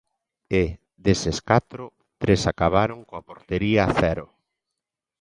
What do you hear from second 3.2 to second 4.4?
portería a cero.